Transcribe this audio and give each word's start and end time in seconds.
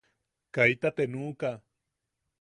Kaita 0.55 0.89
te 0.95 1.03
nuʼuka. 1.11 1.51